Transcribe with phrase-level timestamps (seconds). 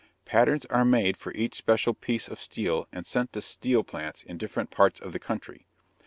[0.25, 4.39] Patterns are made for each special piece of steel and sent to steel plants in
[4.39, 5.67] different parts of the country.